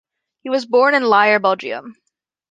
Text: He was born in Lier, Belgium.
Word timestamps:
He 0.41 0.49
was 0.49 0.65
born 0.65 0.95
in 0.95 1.03
Lier, 1.07 1.37
Belgium. 1.39 1.95